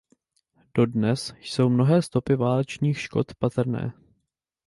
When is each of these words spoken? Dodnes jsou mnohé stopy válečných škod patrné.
Dodnes 0.75 1.33
jsou 1.41 1.69
mnohé 1.69 2.01
stopy 2.01 2.35
válečných 2.35 2.99
škod 3.01 3.35
patrné. 3.35 3.93